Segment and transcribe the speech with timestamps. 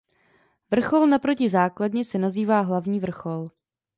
[0.71, 3.47] Vrchol naproti základně se nazývá hlavní vrchol.